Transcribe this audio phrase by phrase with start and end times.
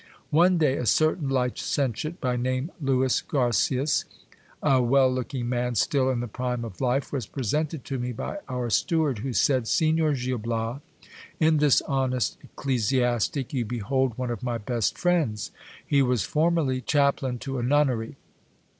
[0.31, 4.05] One day a certain licentiate, by name Lewis Garcias,
[4.63, 8.39] a well looking man still in the prime of life, was presented to me by
[8.49, 10.79] our steward, who said— Signor Gil Bias,
[11.39, 15.51] in this honest ecclesiastic you behold one of my best friends.
[15.85, 18.15] He was formerly chaplain to a nunnery.